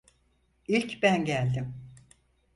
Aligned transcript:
İlk 0.67 1.03
ben 1.03 1.25
geldim. 1.25 1.73